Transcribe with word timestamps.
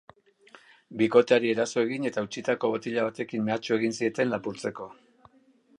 Bikoteari 1.01 1.51
eraso 1.55 1.83
egin 1.83 2.07
eta 2.11 2.23
hautsitako 2.23 2.73
botila 2.77 3.05
batekin 3.09 3.45
mehatxu 3.51 3.77
egin 3.79 3.97
zieten 4.01 4.35
lapurtzeko. 4.37 4.91